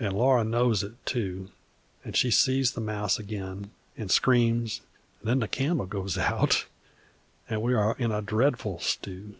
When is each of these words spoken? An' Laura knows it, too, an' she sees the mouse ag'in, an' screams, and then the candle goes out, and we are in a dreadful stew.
An' 0.00 0.12
Laura 0.12 0.44
knows 0.44 0.82
it, 0.82 0.94
too, 1.04 1.50
an' 2.06 2.14
she 2.14 2.30
sees 2.30 2.72
the 2.72 2.80
mouse 2.80 3.18
ag'in, 3.20 3.70
an' 3.98 4.08
screams, 4.08 4.80
and 5.20 5.28
then 5.28 5.40
the 5.40 5.46
candle 5.46 5.84
goes 5.84 6.16
out, 6.16 6.64
and 7.50 7.60
we 7.60 7.74
are 7.74 7.94
in 7.98 8.10
a 8.10 8.22
dreadful 8.22 8.78
stew. 8.78 9.34